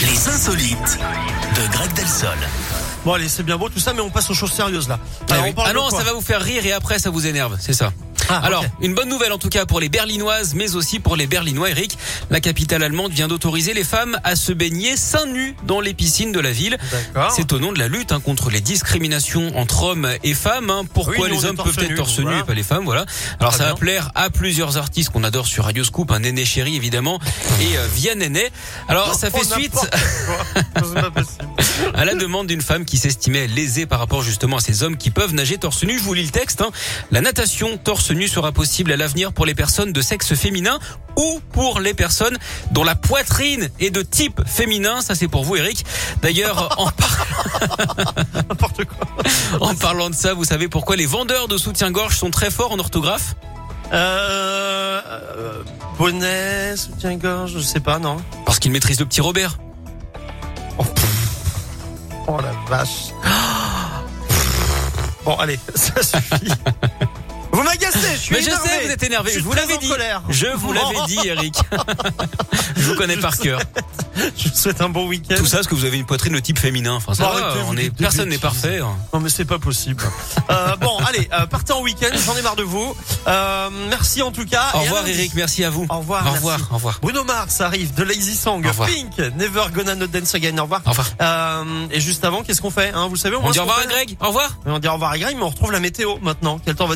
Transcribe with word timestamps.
Les 0.00 0.28
insolites 0.28 0.98
de 1.56 1.72
Greg 1.72 1.92
Delsol. 1.94 2.30
Bon 3.04 3.14
allez, 3.14 3.28
c'est 3.28 3.42
bien 3.42 3.56
beau 3.56 3.68
tout 3.68 3.78
ça, 3.80 3.92
mais 3.92 4.00
on 4.00 4.10
passe 4.10 4.30
aux 4.30 4.34
choses 4.34 4.52
sérieuses 4.52 4.88
là. 4.88 4.98
Alors, 5.30 5.46
on 5.48 5.52
parle 5.52 5.68
Ah 5.70 5.72
de 5.72 5.78
non, 5.78 5.88
quoi 5.88 5.98
ça 5.98 6.04
va 6.04 6.12
vous 6.12 6.20
faire 6.20 6.40
rire 6.40 6.64
et 6.66 6.72
après 6.72 6.98
ça 6.98 7.10
vous 7.10 7.26
énerve, 7.26 7.56
c'est 7.60 7.72
ça. 7.72 7.92
Ah, 8.28 8.40
Alors, 8.44 8.64
une 8.80 8.94
bonne 8.94 9.08
nouvelle 9.08 9.32
en 9.32 9.38
tout 9.38 9.48
cas 9.48 9.64
pour 9.66 9.80
les 9.80 9.88
Berlinoises, 9.88 10.54
mais 10.54 10.74
aussi 10.76 11.00
pour 11.00 11.16
les 11.16 11.26
Berlinois, 11.26 11.70
Eric. 11.70 11.96
La 12.30 12.40
capitale 12.40 12.82
allemande 12.82 13.12
vient 13.12 13.28
d'autoriser 13.28 13.72
les 13.74 13.84
femmes 13.84 14.18
à 14.24 14.36
se 14.36 14.52
baigner 14.52 14.96
seins 14.96 15.26
nus 15.26 15.56
dans 15.66 15.80
les 15.80 15.94
piscines 15.94 16.32
de 16.32 16.40
la 16.40 16.50
ville. 16.52 16.76
C'est 17.34 17.52
au 17.52 17.58
nom 17.58 17.72
de 17.72 17.78
la 17.78 17.88
lutte 17.88 18.12
hein, 18.12 18.20
contre 18.20 18.50
les 18.50 18.60
discriminations 18.60 19.56
entre 19.58 19.82
hommes 19.84 20.08
et 20.22 20.34
femmes. 20.34 20.70
hein. 20.70 20.82
Pourquoi 20.92 21.14
Oui, 21.14 21.30
nous, 21.30 21.36
on 21.36 21.40
les 21.40 21.44
hommes 21.46 21.56
peuvent 21.56 21.78
être 21.78 21.94
torse 21.94 22.16
donc 22.16 22.18
nu 22.18 22.24
voilà. 22.24 22.40
et 22.40 22.44
pas 22.44 22.54
les 22.54 22.62
femmes, 22.62 22.84
voilà. 22.84 23.06
Alors 23.40 23.52
Très 23.52 23.58
ça 23.58 23.64
va 23.64 23.70
bien. 23.74 23.78
plaire 23.80 24.10
à 24.14 24.30
plusieurs 24.30 24.76
artistes 24.76 25.10
qu'on 25.10 25.24
adore 25.24 25.46
sur 25.46 25.64
Radio 25.64 25.84
Scoop, 25.84 26.10
un 26.12 26.18
Néné 26.20 26.44
Chéri 26.44 26.76
évidemment 26.76 27.18
et 27.60 27.76
euh, 27.78 27.86
Via 27.94 28.14
Néné. 28.14 28.48
Alors 28.88 29.14
ça 29.18 29.30
fait 29.30 29.44
suite 29.44 29.72
n'importe 29.74 29.90
quoi. 30.26 30.62
C'est 30.94 31.00
pas 31.00 31.10
possible. 31.10 31.48
À 31.94 32.04
la 32.04 32.14
demande 32.14 32.46
d'une 32.46 32.60
femme 32.60 32.84
qui 32.84 32.96
s'estimait 32.98 33.46
lésée 33.46 33.86
par 33.86 33.98
rapport 33.98 34.22
justement 34.22 34.56
à 34.56 34.60
ces 34.60 34.82
hommes 34.82 34.96
qui 34.96 35.10
peuvent 35.10 35.34
nager 35.34 35.58
torse 35.58 35.82
nu. 35.84 35.98
Je 35.98 36.02
vous 36.04 36.14
lis 36.14 36.24
le 36.24 36.30
texte. 36.30 36.60
hein. 36.60 36.70
La 37.10 37.20
natation 37.20 37.76
torse 37.78 38.10
nu 38.10 38.28
sera 38.28 38.52
possible 38.52 38.92
à 38.92 38.96
l'avenir 38.96 39.32
pour 39.32 39.46
les 39.46 39.54
personnes 39.54 39.92
de 39.92 40.00
sexe 40.00 40.34
féminin 40.34 40.78
ou 41.16 41.40
pour 41.52 41.80
les 41.80 41.94
personnes 41.94 42.38
dont 42.72 42.84
la 42.84 42.94
poitrine 42.94 43.68
est 43.80 43.90
de 43.90 44.02
type 44.02 44.40
féminin. 44.46 45.00
Ça 45.00 45.14
c'est 45.14 45.28
pour 45.28 45.44
vous 45.44 45.56
Eric. 45.56 45.84
D'ailleurs, 46.22 46.74
en, 46.78 46.90
par- 46.90 47.26
N'importe 48.48 48.84
quoi. 48.84 49.06
en 49.60 49.74
parlant 49.74 50.10
de 50.10 50.14
ça, 50.14 50.34
vous 50.34 50.44
savez 50.44 50.68
pourquoi 50.68 50.96
les 50.96 51.06
vendeurs 51.06 51.48
de 51.48 51.56
soutien-gorge 51.58 52.16
sont 52.16 52.30
très 52.30 52.50
forts 52.50 52.72
en 52.72 52.78
orthographe? 52.78 53.34
Euh, 53.92 55.00
euh, 55.06 55.62
bonnet, 55.98 56.76
soutien-gorge, 56.76 57.52
je 57.54 57.58
sais 57.60 57.80
pas, 57.80 57.98
non. 57.98 58.18
Parce 58.44 58.58
qu'ils 58.58 58.70
maîtrisent 58.70 59.00
le 59.00 59.06
petit 59.06 59.20
Robert. 59.22 59.58
Oh 62.30 62.36
la 62.42 62.52
vache. 62.68 63.14
Bon 65.24 65.34
allez, 65.36 65.58
ça 65.74 66.02
suffit. 66.02 66.52
Vous 67.58 67.64
m'agacez, 67.64 67.98
je 68.14 68.18
suis 68.20 68.34
Mais 68.36 68.40
je 68.40 68.50
sais, 68.50 68.84
vous 68.84 68.90
êtes 68.92 69.02
énervé. 69.02 69.32
Je 69.34 69.40
vous 69.40 69.52
l'avais 69.52 69.78
dit. 69.78 69.88
colère. 69.88 70.22
Je 70.28 70.46
vous 70.46 70.72
l'avais 70.72 70.94
dit, 71.08 71.18
Eric. 71.24 71.56
je 72.76 72.82
vous 72.82 72.94
connais 72.94 73.16
par 73.16 73.36
cœur. 73.36 73.60
Je 74.36 74.48
vous 74.48 74.54
souhaite 74.54 74.80
un 74.80 74.88
bon 74.88 75.08
week-end. 75.08 75.34
Tout 75.36 75.46
ça, 75.46 75.56
parce 75.56 75.66
que 75.66 75.74
vous 75.74 75.84
avez 75.84 75.96
une 75.96 76.06
poitrine 76.06 76.34
de 76.34 76.38
type 76.38 76.58
féminin. 76.58 76.94
Enfin, 76.94 77.14
ça 77.14 77.24
va, 77.24 77.54
on 77.66 77.76
est, 77.76 77.90
personne 77.90 78.28
n'est 78.28 78.38
parfait. 78.38 78.78
hein. 78.78 78.96
Non 79.12 79.18
mais 79.18 79.28
c'est 79.28 79.44
pas 79.44 79.58
possible. 79.58 80.04
Euh, 80.50 80.76
bon, 80.76 80.96
allez, 81.08 81.28
euh, 81.32 81.46
partez 81.46 81.72
en 81.72 81.80
week-end, 81.82 82.14
j'en 82.26 82.36
ai 82.36 82.42
marre 82.42 82.54
de 82.54 82.62
vous. 82.62 82.94
Euh, 83.26 83.70
merci 83.88 84.22
en 84.22 84.30
tout 84.30 84.44
cas. 84.46 84.66
Au 84.74 84.78
revoir. 84.80 85.06
Eric. 85.08 85.32
Merci 85.34 85.64
à 85.64 85.70
vous. 85.70 85.86
Au 85.90 85.98
revoir. 85.98 86.20
Au 86.22 86.24
merci. 86.26 86.36
revoir. 86.38 86.58
Au 86.70 86.74
revoir. 86.74 86.98
Bruno 87.02 87.24
Mars 87.24 87.60
arrive 87.60 87.92
de 87.94 88.04
Lazy 88.04 88.36
Song. 88.36 88.64
Pink, 88.86 89.18
Never 89.36 89.64
Gonna 89.74 89.96
Not 89.96 90.06
Dance 90.08 90.32
Again. 90.36 90.56
Au 90.58 90.62
revoir. 90.62 90.82
Au 90.86 90.90
revoir. 90.90 91.64
Et 91.90 92.00
juste 92.00 92.24
avant, 92.24 92.42
qu'est-ce 92.44 92.60
qu'on 92.62 92.70
fait 92.70 92.92
hein 92.94 93.06
Vous 93.08 93.14
le 93.14 93.18
savez, 93.18 93.34
On 93.36 93.42
moins, 93.42 93.50
dit 93.50 93.58
au 93.58 93.62
revoir 93.62 93.80
à 93.80 93.86
Greg. 93.86 94.16
Au 94.20 94.26
revoir. 94.28 94.58
On 94.66 94.78
dit 94.78 94.86
au 94.88 94.92
revoir 94.92 95.10
à 95.12 95.18
Greg, 95.18 95.36
mais 95.36 95.42
on 95.42 95.48
retrouve 95.48 95.72
la 95.72 95.80
météo 95.80 96.16
maintenant. 96.22 96.60
Quel 96.64 96.74
temps 96.76 96.84
va 96.84 96.86